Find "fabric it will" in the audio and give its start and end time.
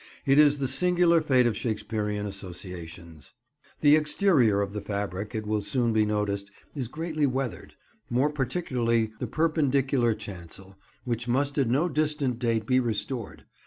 4.81-5.61